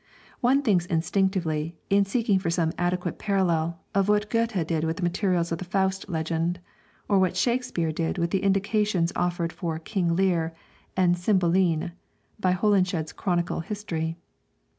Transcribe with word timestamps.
One 0.39 0.63
thinks 0.63 0.87
instinctively, 0.87 1.77
in 1.91 2.05
seeking 2.05 2.39
for 2.39 2.49
some 2.49 2.71
adequate 2.75 3.19
parallel, 3.19 3.79
of 3.93 4.09
what 4.09 4.31
Goethe 4.31 4.65
did 4.65 4.83
with 4.83 4.97
the 4.97 5.03
materials 5.03 5.51
of 5.51 5.59
the 5.59 5.63
Faust 5.63 6.09
legend, 6.09 6.59
or 7.07 7.17
of 7.17 7.21
what 7.21 7.37
Shakespeare 7.37 7.91
did 7.91 8.17
with 8.17 8.31
the 8.31 8.41
indications 8.41 9.13
offered 9.15 9.53
for 9.53 9.77
'King 9.77 10.15
Lear' 10.15 10.55
and 10.97 11.15
'Cymbeline' 11.15 11.91
by 12.39 12.53
Holinshed's 12.53 13.13
chronicle 13.13 13.59
history. 13.59 14.17